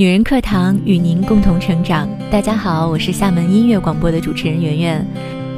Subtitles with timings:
[0.00, 2.08] 女人课堂与您共同成长。
[2.30, 5.06] 大家好，我是厦门音乐广播的主持人圆圆。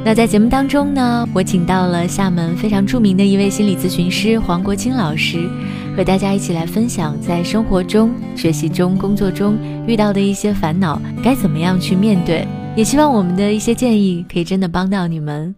[0.03, 5.49] 那在节目当中呢，我请到了厦门非常著名的一位心理咨询师黄国清老师，
[5.95, 12.45] 和大家一起来分享在生活中、学习中、工作中遇到的一些烦恼，该怎么样去面对。
[12.75, 15.55] 也希望我们的一些建议可以真的帮到你们。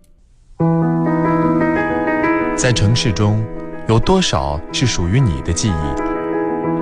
[2.56, 3.44] 在城市中，
[3.90, 6.05] 有多少是属于你的记忆？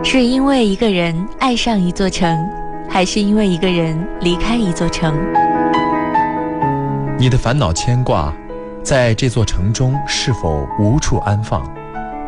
[0.05, 2.37] 是因为一个人爱上一座城，
[2.89, 5.15] 还是因为一个人离开一座城？
[7.17, 8.31] 你的烦恼牵挂，
[8.83, 11.65] 在这座城中是否无处安放？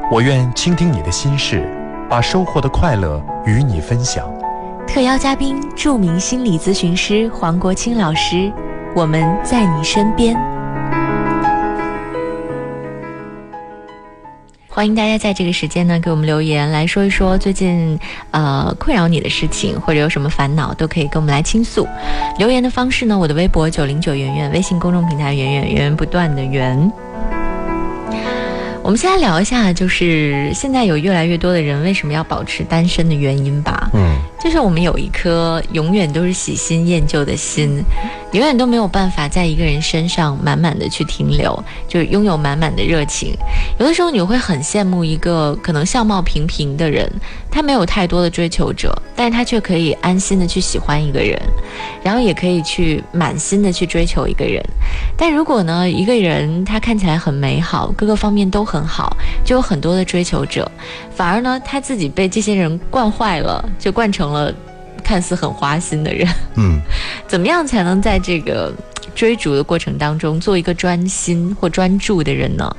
[0.10, 1.70] 我愿倾听你的心事，
[2.10, 4.26] 把收获的快乐与你分享。
[4.88, 8.52] 特邀嘉宾：著名心理咨询师黄国清老师。
[8.96, 10.55] 我们在你身边。
[14.76, 17.98] 欢迎大家在这个时间呢给我们留言，来说一说最近
[18.32, 21.88] 呃困扰你的事情，或者有什么烦恼，都可以跟我们来倾诉。
[22.38, 26.92] 留言的方式呢，我的微博九零九圆圆，微信公众平台圆圆源源不断的圆。
[28.84, 33.90] 我们先来聊一下，就是现在有越来越多的人为什么要保持单身的原因吧。
[33.94, 34.18] 嗯。
[34.46, 37.84] 就是我们有一颗永远都是喜新厌旧的心，
[38.32, 43.36] 永远都没有办法在一个人身上满满的去停留，就是拥有满满的热情。
[43.80, 47.12] 有的时候你会很羡慕一个可能相貌平平的人，
[47.50, 51.42] 他没有太多的追求者，但是他却可以安心的去喜欢一个人，
[52.04, 54.64] 然后也可以去满心的去追求一个人。
[55.18, 60.72] 但如果呢，一个人他看起来很美好，各个方面都很好，就有很多的追求者，
[61.16, 64.35] 反而呢，他自己被这些人惯坏了，就惯成了。
[64.36, 64.54] 呃，
[65.04, 66.80] 看似很花心的人，嗯，
[67.28, 68.74] 怎么样才能在这个
[69.16, 72.76] 追逐的过程当中做一个专心或专注的人呢？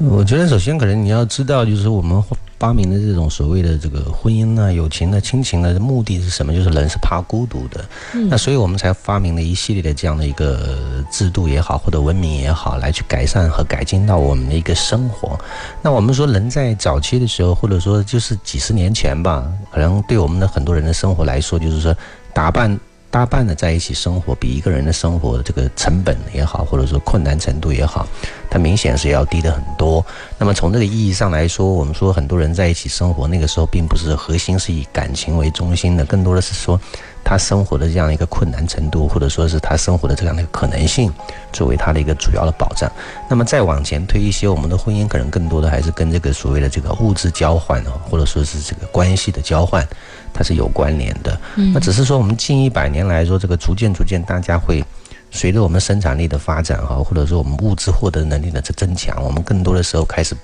[0.00, 2.22] 我觉得首先可能你要知道，就是我们。
[2.60, 6.52] 发明的这种所谓的这个婚姻呢、友情呢、亲情呢，目的是什么？
[6.52, 7.82] 就是人是怕孤独的，
[8.28, 10.76] 那所以我们才发明了一系列的这样的一个
[11.10, 15.40] 制度也好，或者文明也好，来去改善和改进到我们的一个生活。
[15.80, 21.96] 那我们说，人在早期的时候，或者说就是几十年前吧，可能对我们的很多人的生活来说，就是说
[22.34, 22.78] 打扮。
[23.10, 28.06] 搭伴的在一起生活，比一个人的生活的这个成本也好，或者说困难程度也好，
[28.48, 30.04] 它明显是要低的很多。
[30.38, 36.80] 那么从这个意义上来说，我们说很多人在一起生活，那个时候并不是核心是以感情为中心的，更多的是说。
[37.24, 41.12] 他生活的这样一个困难程度，或者说是他生活的这样的一个可能性，
[41.52, 42.90] 作为他的一个主要的保障。
[43.28, 49.86] 那么再往前推一些，我们的婚姻可能更多的还是跟这个所谓的这个物质交换啊，或者说是这个关系的交换，
[50.32, 51.38] 它是有关联的。
[51.72, 54.84] 那只是说我们近一百年来说，这个逐渐逐渐，大家会
[55.30, 60.34] 随着我们生产力的发展哈，或者说我们物质获得能力的这增强，我们更多的时候开始。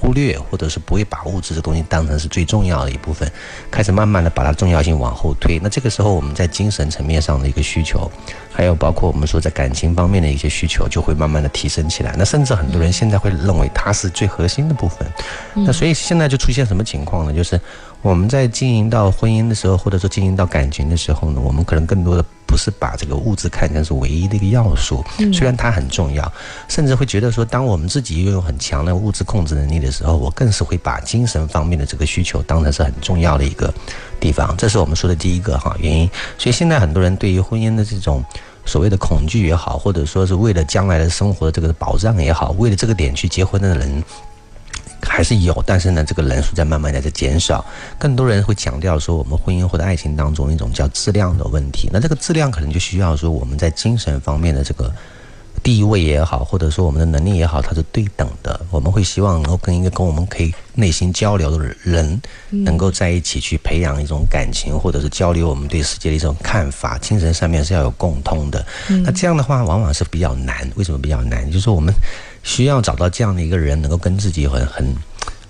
[0.00, 3.30] 忽略，或者是不会把物质这东西当成是最重要的一部分，
[3.70, 5.58] 开始慢慢的把它重要性往后推。
[5.62, 8.10] 那这个时候，我们在精神层面上的一个需求，
[8.52, 12.14] 还有包括我们说在感情方面的一些需求，就会慢慢的提升起来。
[12.18, 15.10] 那甚至很多人现在会认为它是最核心的部分。
[15.54, 17.32] 那所以现在就出现什么情况呢？
[17.32, 17.58] 就是
[18.02, 22.24] 我们在经营到婚姻的时候，或者说经营到感情的时候呢，我们可能更多的。
[22.54, 26.32] 不是把这个物质看成是唯一的一个要素，虽然它很重要，
[26.68, 33.74] 甚至会觉得说，当我们自己拥有很强的物质控制能力的时候，我更是会把精神方面的这个需求当成是很重要的一个
[34.20, 34.54] 地方。
[34.56, 36.08] 这是我们说的第一个哈原因。
[36.38, 38.24] 所以现在很多人对于婚姻的这种
[38.64, 44.04] 所谓的恐惧也好，或者说是为了将来的生活的这个保障也好，为了这个点去结婚的人。
[45.04, 47.64] 还是有，但是呢，这个人数在慢慢的在减少。
[47.98, 51.88] 更多人会强调说，我们婚姻或者爱情当中一种叫质量的问题。
[51.92, 54.92] 那这个质量可能就需要说，我们在精神方面的这个
[55.62, 58.60] 地位也好，或者说我们的能力也好，它是对等的。
[58.70, 66.98] 我们会希望能够跟一个跟我们可以内心交流的人，能够在一起去培养一种感情，或者是交流我们对世界的一种看法。
[66.98, 68.64] 精神上面是要有共通的。
[69.04, 70.70] 那这样的话，往往是比较难。
[70.74, 71.46] 为什么比较难？
[71.46, 71.94] 就是说我们。
[72.44, 74.86] 需要找到这样的一个人，能够跟自己很很，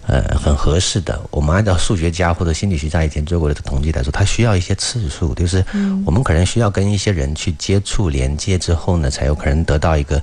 [0.06, 1.20] 呃，很合适的。
[1.30, 5.62] 我们按照数学家或者心理学家以前做过的统计来说，他需要一些次数，就是
[6.06, 10.22] 我们可能需要跟一些人去接触、连接之后呢，才有可能得到一个。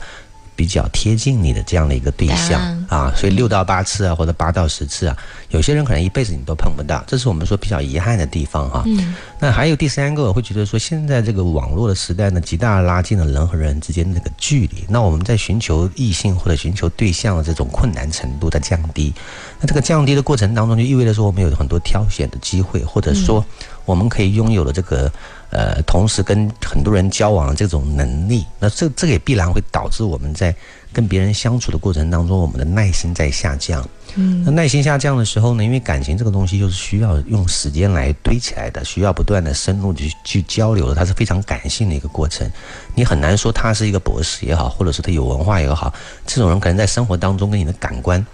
[0.55, 5.17] 比较贴近你的这样的一个对象啊，所以六到八次啊，或者八到十次啊，
[5.49, 8.83] 有些人可能一辈子你都碰不到，这是我们说比较遗憾的地方哈。
[8.85, 9.15] 嗯。
[9.39, 14.85] 那还有第三个，我会觉得说，现在这个网络的时代呢，极大拉近了人和人之间的这个距离。
[14.87, 19.13] 那我们在寻求异性或者寻求对象的这种困难程度在降低。
[19.59, 23.43] 那这个降低的过程当中，就意味着说，我们有很多挑选的机会，或者说
[23.85, 25.11] 我们可以拥有了这个
[25.49, 30.55] 呃，同时跟很多人交往的这种能力，那这这个也必然会导致我们在
[30.93, 33.87] 跟别人相处的过程当中，我们的耐心在下降。
[34.15, 42.49] 嗯，那耐心下降的时候呢，因为感情这个东西就是需要用时间来堆起来的，需要不断的深入去去交流的，它是非常感性的一个过程。
[42.93, 45.93] 你很难说他是一个博士也好，或者是他有文化也好，
[46.25, 48.25] 这种人可能在生活当中跟你的感官。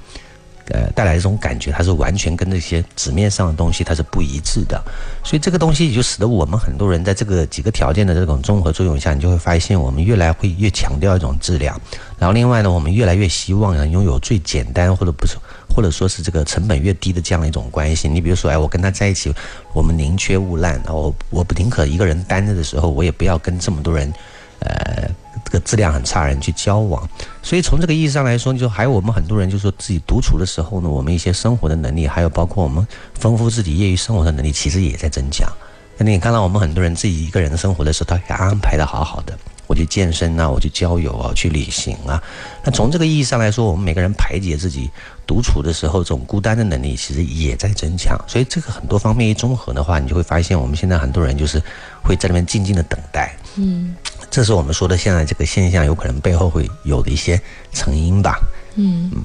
[0.73, 4.81] 呃，带来这种感觉，它是完全跟那些纸面上的东西它是不一致的，
[5.23, 11.79] 所以这个东西也就使得我们很多人在这个几个条件的这种综合作用下，你就会发现我们越来会越强调一种质量，
[12.17, 15.37] 然后另外呢，我们越来越希望呢拥有最简单或者不是
[15.73, 18.09] 或者说是这个成本越低的这样一种关系。
[18.09, 19.33] 你比如说，哎，我跟他在一起，
[19.73, 24.11] 我们宁缺毋滥，然后我不宁可一个人单着的时候，我也不要跟这么多人，
[24.59, 25.09] 呃。
[25.45, 27.07] 这个质量很差人去交往，
[27.41, 35.49] 所以从这个意义上来说，就还有我们很多人就说自己独处的时候呢，我们一些生活的能力，还有包括我们丰富自己业余生活的能力，其实也在增强。
[35.97, 39.37] 那你看到我们很多人自己一个人生活的时候，他安排的好好的，
[39.67, 42.21] 我去健身啊，我去郊游啊，去旅行啊。
[42.65, 44.89] 那从这个意义上来说，我们每个人排解自己
[45.25, 48.19] 独处的时候这种孤单的能力，其实也在增强。
[48.27, 51.63] 所以这个很多方面一综合的话，你就会发现我们现在很多人就是
[52.03, 53.33] 会在那边静静的等待。
[53.55, 53.95] 嗯。
[54.37, 57.41] 这是我们说的现在这个现象，有可能背后会有的一些
[57.73, 58.39] 成因吧。
[58.75, 59.23] 嗯嗯，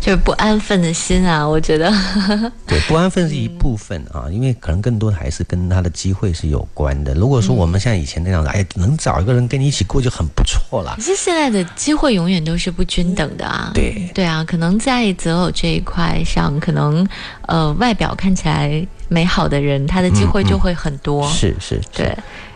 [0.00, 1.88] 就是不安分的心啊，我觉得。
[2.66, 7.14] 对，不安分是一部分啊，因为可能更多的还是跟他的机会是有关的。
[7.14, 10.94] 如果说我们像以前那样子，哎，能找一个人跟你一起过就很不错了。
[10.96, 13.70] 可是现在的机会永远都是不均等的啊。
[13.72, 17.06] 对对啊，可能在择偶这一块上，可能
[17.42, 21.30] 呃外表看起来美好的人，他的机会就会很多。
[21.30, 22.12] 是是，对。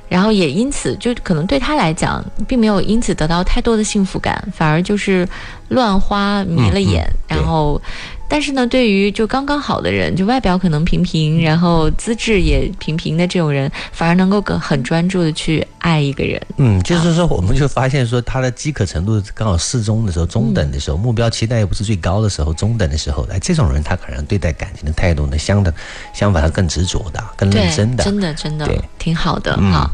[0.08, 5.28] 然后也因此，就可能对他来讲，并没有因此得到太多的幸福感，反而就是
[5.68, 7.80] 乱花迷了眼，然后。
[8.30, 16.40] 但是呢，对于就刚刚好的人，就外表可能平平，然后资质也平平的这种人，反而能够更很专注的去爱一个人。
[16.56, 25.72] 嗯，就是说，我们就发现说，他的饥渴程度刚好适中的时候，中等的时候，目标期待又不是最高的时候，中等的时候，哎，这种人他可能对待感情的态度呢，相等
[26.12, 29.90] 相反，他更执着的，更认真的，真的真的挺好的哈。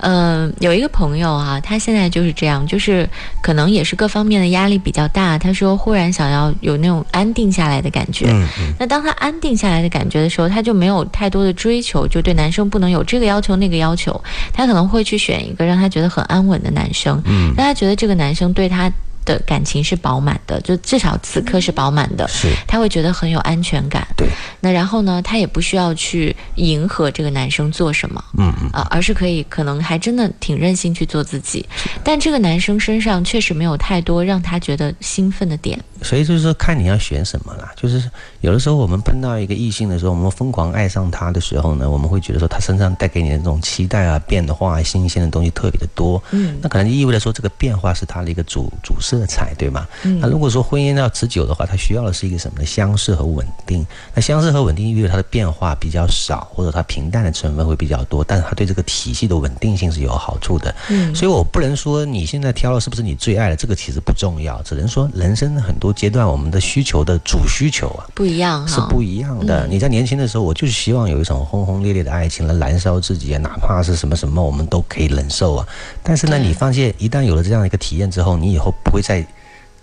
[0.00, 3.08] 嗯，有一个朋友啊，他现在就是这样，就是
[3.42, 5.36] 可能也是各方面的压力比较大。
[5.36, 8.26] 他说，忽然想要有那种安定下来的感觉。
[8.28, 8.72] 嗯嗯。
[8.78, 14.22] 那当他安定下来的感觉的时候，他就没有太多的追求，就对男生不能有这个要求那个要求。
[14.52, 18.90] 他可能会去选一个让他觉得很安稳的男生，嗯，让他觉得这个男生对他。
[19.28, 22.26] 的感情是饱满的，就至少此刻是饱满的。
[22.28, 24.08] 是，他会觉得很有安全感。
[24.16, 24.26] 对，
[24.60, 31.68] 那然后呢，他也不需要去迎合这个男生做什么，嗯嗯啊，而是可以可能还真的挺任性去做自己。
[32.02, 35.78] 但这个男生身上确实没有太多让他觉得兴奋的点。
[36.00, 37.70] 所以就是说，看你要选什么啦。
[37.76, 38.10] 就是
[38.40, 46.22] 有的时候我们碰到一个异性的时候，我们疯狂爱上他的时候呢，我们会觉得说他身上带给你的这种期待啊、变化、新鲜的东西特别的多。
[46.30, 49.86] 嗯，那可能就意味着说这个变化是他的一个主主色彩，对吗？
[50.04, 50.18] 嗯。
[50.20, 52.64] 那如果说婚姻要持久的话，它需要的是一个什么呢？
[52.64, 53.86] 相似和稳定。
[54.14, 60.74] 那相似和稳定意味着它的变化比较少，或者它平淡的成分会比较多，但是它对这个体系的稳定性是有好处的。
[60.88, 61.14] 嗯。
[61.14, 65.88] 所以我不能说你现在挑了是不是你最爱的，这个其实不重要，只能说人生很多。
[65.98, 69.66] 阶段我们的需求的主需求啊不一样，是不一样的。
[69.66, 75.66] 你在年轻的时候，我就是希望有一种轰轰烈烈的爱情来燃烧自己啊，哪怕是什么什么，我们都可以忍受啊。
[76.04, 79.26] 但是呢，你发现一旦有了这样一个体验之后，你以后不会再。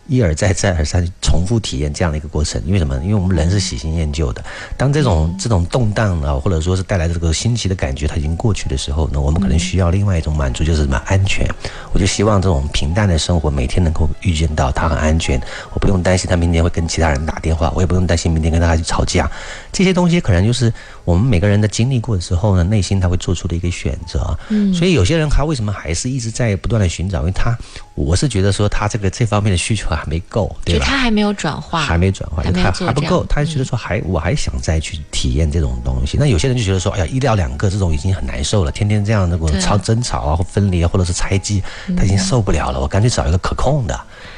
[0.07, 2.95] 一而再，再而三重复体验这样的一个过程，因为什么？
[3.01, 4.45] 因为我们人是喜新厌旧的。
[4.77, 10.95] 当这种这种动荡啊，或者说是带来的这个新奇的感觉，它已经过去的时候呢，我们可能需要另外一种满足，就是什么？
[11.07, 11.47] 安全。
[11.91, 15.41] 我就希望这种平淡的生活，每天能够预见到它很安全，
[15.73, 19.27] 我不用担心他明天会跟其他人打电话，我也不用担心明天跟大家去吵架。
[19.71, 20.71] 这些东西可能就是
[21.05, 24.37] 我们每个人的经历过的时候呢，内心他会做出的一个选择。
[24.49, 24.73] 嗯。
[24.73, 27.19] 所以有些人他为什么还是一直在不断的寻找？
[27.21, 27.57] 因为他，
[27.93, 29.85] 我是觉得说他这个这方面的需求。
[29.85, 30.85] 还没够，对吧？
[30.85, 36.17] 他还没有转化，还没转化，他还不够，他觉得说还我还想再去体验这种东西。
[36.19, 41.63] 那有些人就觉得说，哎呀，一到两个这种已经很难受了，天天这样的吵争吵啊，或分离啊，或者是猜忌，
[41.95, 42.79] 他已经受不了了。
[42.79, 43.97] 我干脆找一个可控的、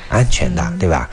[0.09, 1.09] 安全的，对吧？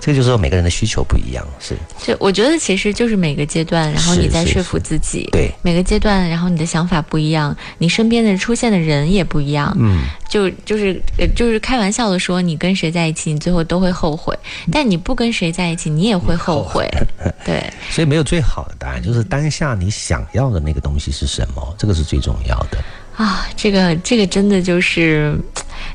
[0.00, 1.76] 这就是说每个人的需求不一样，是。
[2.00, 11.00] 就我觉得其实就是每个阶段，然后你在说服自己，对每个阶段，然后你的想法不一样，你身边的出现的人也不一样，嗯，就就是
[11.34, 14.32] 就是开玩笑的说，你跟谁在一起，你最后都会后悔；
[14.70, 16.88] 但你不跟谁在一起，你也会后悔，
[17.44, 17.62] 对。
[17.90, 22.78] 所以没有最好的答案，就是当下你想要的那个东西是什么，这个是最重要的。
[23.16, 25.36] 啊，这个这个真的就是，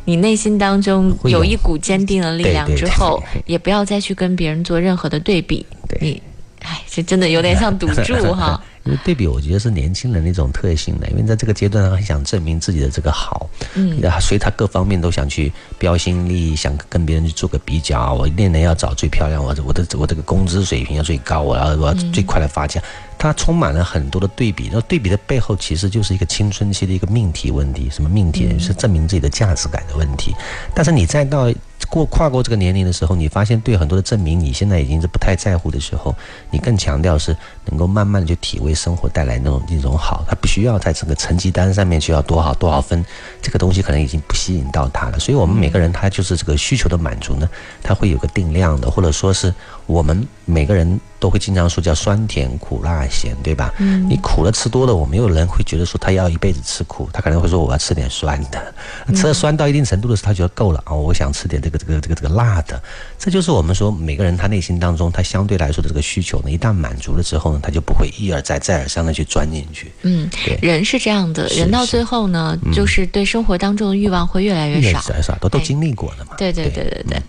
[0.05, 5.65] 你内心当中有一股坚定的力量之后，也不要再去跟别人做任何的对比。
[6.01, 6.21] 你
[6.61, 8.61] 哎，这真的有点像赌注哈。
[8.83, 18.13] 因为对比，我觉得是年轻人的一种特性的，因为在这个阶段，他很想证明自己的这个好，嗯，所以他各方面都想去标新立异，想跟别人去做个比较。
[18.13, 22.81] 我练人要找最漂亮，我我的我这个工资水平要最高，我要我要最快的发家。
[23.17, 27.89] 他充满了很多的对比，然后对比的背后其实就是一个青春期的一个命题问题。
[27.89, 28.59] 什么命题？
[28.59, 30.35] 是证明自己的价值感的问题。
[30.75, 31.49] 但是你再到
[31.89, 36.15] 过跨过这个年龄的时候，你发现对很多的证明，你现在已经是不太在乎的时候，
[36.49, 37.35] 你更强调是
[37.65, 43.03] 能够慢慢的去体味生活带来那种一种好，他不需要在这个成绩单上面需要多少多少分，
[43.41, 45.19] 这个东西可能已经不吸引到他了。
[45.19, 47.47] 所以，我们每个人他就是这个需求的满足呢，
[47.81, 49.53] 他会有个定量的，或者说是
[49.85, 50.99] 我们每个人。
[51.23, 53.73] 都会经常说叫酸甜苦辣咸，对吧？
[53.79, 58.75] 嗯，你苦了吃多了，我没有人会觉得说他要一辈子吃苦，他可能会说我要吃点酸的，
[59.15, 62.83] 吃了酸到一定程度的时候，他觉得够了啊，我想吃点这个这个这个这个辣的。
[63.17, 69.93] 这就是我们说每个人他内心当中他相对来说的这个需求呢，一旦满足了之后呢，他就不会一而再再而三的去钻进去。
[70.01, 76.35] 嗯，对，人是这样的，人到最后呢，就是对生活当中的欲望会越来越少，越少，都都经历过了嘛。
[76.37, 77.21] 对对对对对。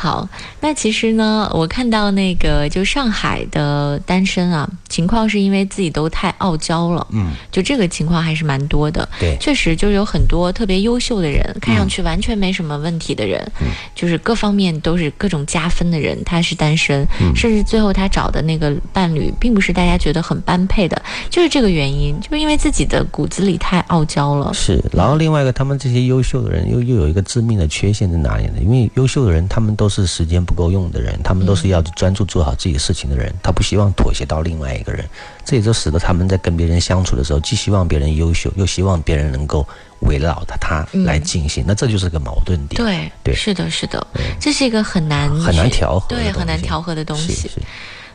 [0.00, 0.28] 好，
[0.60, 9.08] 那其实呢，我看到那个就上海的单身啊，情况是因为自己都太傲娇了，嗯，就这个情况还是蛮多的。
[9.18, 24.54] 对，确实就是有很多特别优秀的人，看上去完全没什么问题的人，嗯，就是各方面都是各种加分的人，他是单身，甚至最后他找的那个伴侣，并不是大家觉得很般配的，就是这个原因，就是因为自己的骨子里太傲娇了。
[24.54, 28.52] 是，然后另外一个，他们这些优秀的人又又有一个致命的缺陷在哪里呢？
[28.62, 29.87] 因为优秀的人，他们都。
[29.88, 35.02] 都是时间不够用的人，他们都是要专注做好自己的事情的人，他不希望妥协到另外一个人，
[35.46, 39.66] 这也就使得他们在跟别人相处的时候，既希望别人优秀，又希望别人能够
[40.00, 42.76] 围绕着他来进行，那这就是个矛盾点。
[42.76, 44.06] 对对，是的，是的，
[44.38, 47.50] 这是一个很难很难调和，对，很难调和的东西。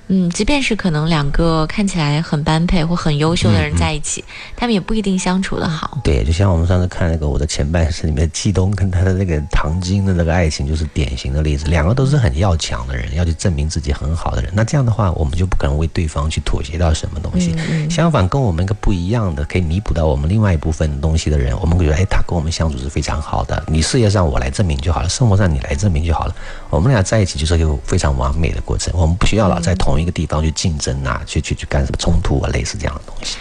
[0.08, 4.24] 嗯，即便是可能两个看起来很般配或很优秀的人在一起，
[4.56, 5.98] 他们也不一定相处的好。
[6.04, 11.68] 对，就像我们上次看那个《我的前半生》里面，季东跟他的那个唐晶的那个爱情，就是典型的例子。
[11.68, 14.52] 两个都是很要强的人，要去证明自己很好的人。
[14.54, 17.56] 那这样的话，我们就不可能为对方去妥协到什么东西。
[17.90, 23.64] 相反，跟我们一个不一样的，可以弥补到我们另外一部分东西的人，我们会觉得，哎，他跟我们相处是非常好的。
[23.68, 26.36] 你事业上我来证明就好了，生活上你来证明就好了。
[26.70, 28.94] 我们俩在一起就是一个非常完美的过程。
[28.96, 30.74] 我们不需要老在同一个地方去竞。
[30.84, 33.38] 争啊，去去去干什么冲突啊，类似这样的东西，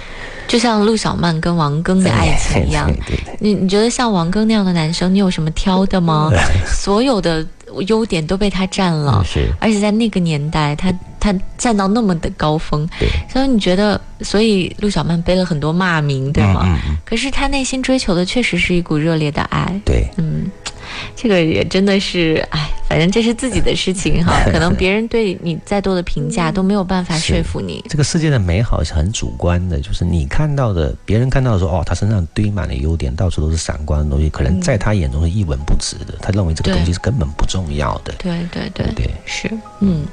[0.47, 2.87] 就像陆小曼跟王庚的爱情一样。
[2.87, 6.31] 对对，你你觉得像王庚那样的男生，你有什么挑的吗？
[6.71, 7.45] 所有的
[7.89, 9.51] 优点都被他占了，是。
[9.59, 13.09] 而且在那个年代，他他站到那么的高峰，对。
[13.29, 16.61] 所以你觉得，所以陆小曼背了很多骂名，对吗？
[16.65, 16.97] 嗯嗯。
[17.05, 20.49] 可是他内心追求的确实是一股热烈的爱，对，嗯。
[21.17, 27.83] 这个也真的是，哎，反正这是自己的事情哈， 可能别人对你再多的评价都没有办法说服你。
[27.89, 38.13] 这个世界的美好是很主观的，就是你看到的，别人看到的说，哦，他身上堆满了优点，到处都是闪光的东西，可能在他眼中是一文不值的，他认为这个东西是根本不重要的。
[38.19, 40.05] 对对对对，是，嗯，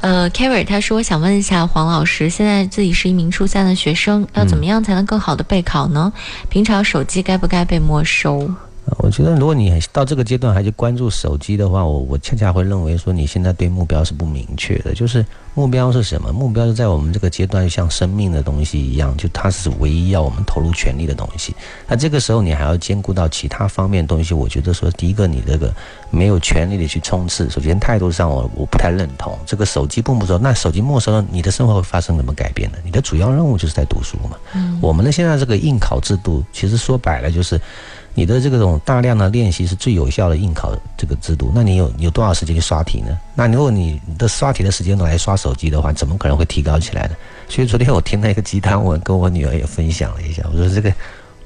[0.00, 6.10] 呃，Kerry 他说想问一下黄老师，现在自己是一名初三的学生，要怎么样才能更好的备考呢？
[6.48, 8.50] 平常手机该不该被没收？
[8.98, 14.94] 我觉得，如果你到这个阶段还去关注手机的话，我我恰恰会认为说，你现在对目标是不明确的。
[14.94, 16.32] 就是目标是什么？
[16.32, 21.52] 目标是在我们这个阶段，像生命的东西一样，就它是唯一要我们投入全力的东西。
[21.88, 24.32] 那这个时候，你还要兼顾到其他方面东西。
[24.32, 25.74] 我觉得说，第一个，你这个
[26.10, 27.50] 没有全力的去冲刺。
[27.50, 29.36] 首先，态度上我我不太认同。
[29.44, 32.78] 这个手机不没收，那手机没收了，你的生活会发生什么改变呢？
[32.84, 34.36] 你的主要任务就是在读书嘛。
[34.54, 34.78] 嗯。
[34.80, 37.60] 我们的现在这个应考制度，其实说白了就是。
[38.16, 43.14] 你的这种大量的练习是最有效的应考这个制度，那你有有多少时间去刷题呢？
[43.34, 47.10] 那如果你的刷题的时间都来刷手机的话，怎么可能会提高起来呢？
[47.46, 50.90] 所以昨天我听了一个鸡汤文，跟我女儿也分享了一下，我说这个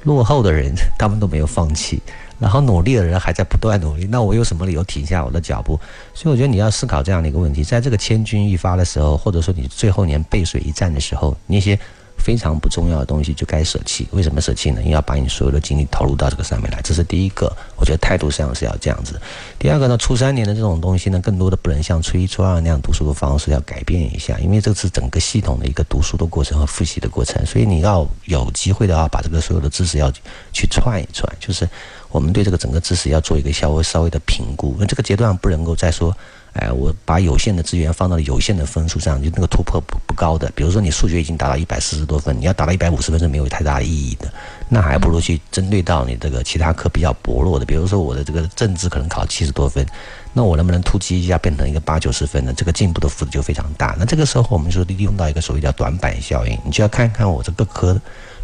[0.04, 2.00] 落后的人他们都没有放弃，
[2.38, 5.76] 然后努力的人还在不断努力，那我有什么理由停下我的脚步？
[6.14, 11.76] 所以我觉得你要思考这样的一个问题，在这个千钧一发的时候，或者说你最后年背水一战的时候，那些。
[12.20, 14.06] 非常不重要的东西就该舍弃。
[14.12, 14.80] 为什么舍弃呢？
[14.82, 16.80] 因为要把你所有的精力投入到这个上面来。
[16.82, 19.20] 这是第一个，我觉得态度上是要这样子。
[19.58, 24.38] 第二个呢，初三年的这种东西呢，更多的不能像初一、初二那样读书的方式，要改变一下。
[24.38, 30.12] 因为这是整个系统的一个读书的过程和复习的过程，所以你要有机会的话，把这个所有的知识要
[30.52, 31.26] 去串一串。
[31.40, 31.68] 就是
[32.10, 34.76] 我们对这个整个知识要做一个稍微稍微的评估。
[34.78, 36.14] 那这个阶段不能够再说。
[36.52, 40.50] 哎，我把有限的资源放到了有限的分数上，就那个突破不不高的。
[40.54, 44.32] 比如说，你数学已经达到一百四十多分，你要达到一百五十分是没有太大意义的。
[44.68, 49.86] 那还不如去针对到你这个其他科比较薄弱的，比如说我的这个政治可能考七十多分，
[50.32, 52.52] 那我能不能突击一下变成一个八九十分呢？
[52.56, 53.94] 这个进步的幅度就非常大。
[53.96, 57.96] 那这个时候我们说利用到一个所谓叫短板效应，你就要看看我这个科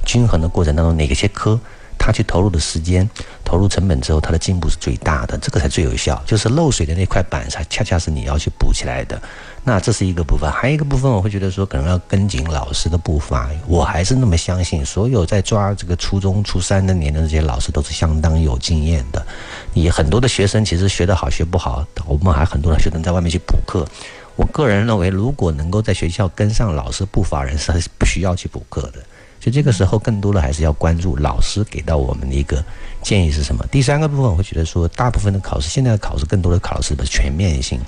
[0.04, 1.58] 均衡的过程当中哪些科。
[1.98, 3.08] 他去投入的时间、
[3.46, 6.20] 投入成本之后，他的进步是最大的，这个才最有效。
[6.26, 9.22] 就是漏水的那块板，才恰恰是你要去补起来的。
[9.62, 13.48] 那这是一个部分，还有一个部分，我会觉得说，可能要跟紧老师的步伐。
[13.68, 19.24] 我还是那么相信，所有在抓这个初中、初三的年龄这些老师，都是相当有经验的。
[19.72, 23.86] 你很多的学生其实学得好学不好，我们还很多的学生在外面去补课。
[24.34, 29.00] 我个人认为，如果能够在学校跟上老师步伐，人是不需要去补课的。
[29.46, 32.60] 就这个时候，更多的还是要关注老师给到我们的一个
[33.00, 33.64] 建议是什么。
[33.70, 37.78] 第三个部分，我会觉得说，大部分的考试，现在的考试更多的考试的全面性，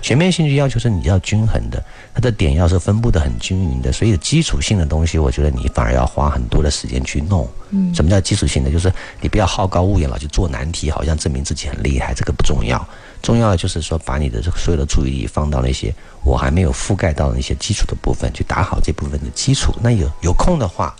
[0.00, 3.92] 全面性就要求是你要均衡的，它的点要是分布的很均匀的。
[3.92, 7.46] 所以基础性的东西，我觉得你反而要花很多的时间去弄。
[7.68, 8.70] 嗯，什么叫基础性的？
[8.70, 8.90] 就是
[9.20, 12.82] 你不要好高骛远老，去做难题，好像证明自己很厉害，这个不重要。
[13.20, 19.74] 重要的就是说，把你的这个所有的注意力放到那些我还没有覆盖到的一些基础的部分，去打好这部分的基础。
[19.82, 20.96] 那有有空的话。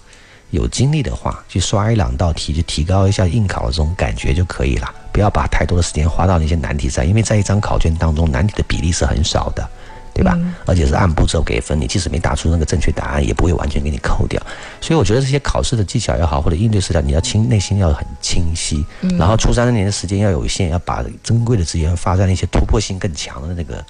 [0.53, 4.95] 有精力的话，去刷一两道题，去提高一下应考的这种感觉就可以了。
[5.11, 9.67] 不要把太多的时间花到那些难题上，因为在一张考卷当中，难题的比例是很少的，
[10.15, 10.39] 对吧？
[10.67, 14.41] 而且是按步骤给分，你即使没答出那个正确答案，也不会完全给你扣掉。
[14.81, 18.85] 所以我觉得这些考试的技巧也好，或者应对思考，你要清内心要很清晰。
[19.19, 23.83] 然后初三那年的时间要有限，要把珍贵的资源发在那些突破性更强的那个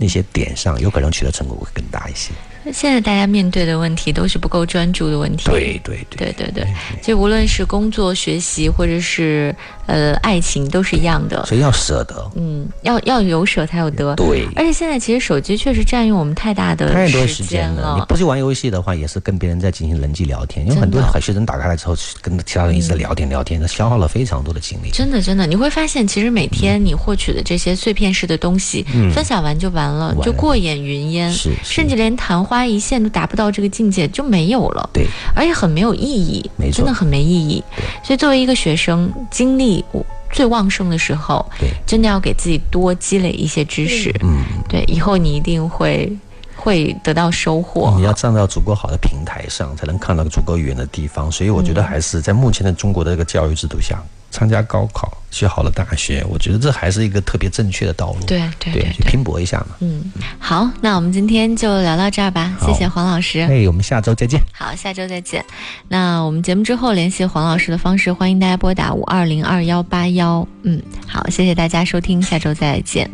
[0.00, 2.32] 那些点上，有可能取得成果会更大一些。
[2.72, 5.44] 现在大家面对的问题都是不够专注的问题。
[5.50, 6.66] 对对对对对对，
[7.02, 9.54] 就无论是工作、学习，或者是
[9.86, 11.44] 呃爱情，都是一样的。
[11.46, 14.14] 所以要舍得，嗯，要要有舍才有得。
[14.16, 14.46] 对。
[14.56, 17.96] 而且现在其实手机确实占用我们太大的太多时间了。
[17.98, 20.66] 你不去玩游戏的话，也是跟别人在进行人际聊天。
[20.66, 24.90] 有很多学生打开来之后，跟其他人一直在聊天聊天，那消耗了非常多的精力。
[24.90, 28.84] 真的真的，你会发现，其实每天你获取的这些碎片式的东西，
[29.14, 31.30] 分享完就完了，就过眼云烟。
[31.32, 31.50] 是。
[31.62, 33.26] 甚至连昙花一线都达。
[33.30, 37.62] 不到这个境界就没有了，对，而且很没有意义，没错，真的很没意义。
[38.02, 39.84] 所以作为一个学生，精力
[40.32, 46.12] 最旺盛的时候，对，真的要给自己多积累一些知识，嗯，对，以后你一定会
[46.56, 47.94] 会得到收获。
[47.96, 51.30] 你要站到足够好的平台上，才能看到足够远的地方。
[51.30, 54.02] 所以我觉得还是在目前的中国的这个教育制度下。
[54.30, 58.26] 参加高考，学好了大学，我觉得这还是一个特别正确的道路。
[58.26, 59.76] 对对对，去拼搏一下嘛。
[59.80, 60.04] 嗯，
[60.38, 62.56] 好，那我们今天就聊到这儿吧。
[62.60, 63.40] 谢谢黄老师。
[63.40, 64.40] 哎，我们下周再见。
[64.52, 65.44] 好，下周再见。
[65.88, 70.46] 那我们节目之后联系黄老师的方式，欢迎大家拨打五二零二幺八幺。
[70.62, 73.10] 嗯，好，谢谢大家收听，下周再见。